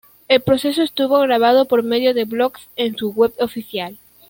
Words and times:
El 0.27 0.41
proceso 0.41 0.81
estuvo 0.81 1.19
grabado 1.19 1.65
por 1.65 1.83
medio 1.83 2.15
de 2.15 2.25
blogs 2.25 2.61
en 2.75 2.97
su 2.97 3.11
web 3.13 3.35
oficial. 3.37 3.99